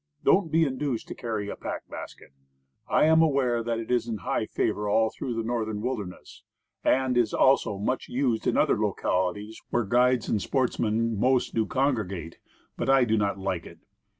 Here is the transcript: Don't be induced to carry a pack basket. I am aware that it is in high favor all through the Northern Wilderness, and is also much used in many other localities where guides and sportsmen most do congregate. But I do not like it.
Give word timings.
Don't 0.23 0.51
be 0.51 0.65
induced 0.65 1.07
to 1.09 1.13
carry 1.13 1.47
a 1.47 1.55
pack 1.55 1.87
basket. 1.87 2.33
I 2.89 3.05
am 3.05 3.21
aware 3.21 3.61
that 3.61 3.77
it 3.77 3.91
is 3.91 4.07
in 4.07 4.17
high 4.17 4.47
favor 4.47 4.89
all 4.89 5.11
through 5.11 5.35
the 5.35 5.43
Northern 5.43 5.79
Wilderness, 5.79 6.41
and 6.83 7.15
is 7.15 7.35
also 7.35 7.77
much 7.77 8.09
used 8.09 8.47
in 8.47 8.55
many 8.55 8.63
other 8.63 8.79
localities 8.81 9.61
where 9.69 9.85
guides 9.85 10.27
and 10.27 10.41
sportsmen 10.41 11.19
most 11.19 11.53
do 11.53 11.67
congregate. 11.67 12.39
But 12.75 12.89
I 12.89 13.03
do 13.03 13.15
not 13.15 13.37
like 13.37 13.67
it. 13.67 13.77